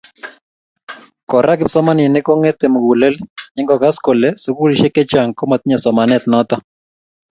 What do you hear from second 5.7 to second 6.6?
somanet noto.